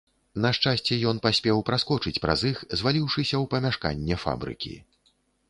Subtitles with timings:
[0.43, 4.75] На шчасце, ён паспеў праскочыць праз іх, зваліўшыся ў памяшканне фабрыкі.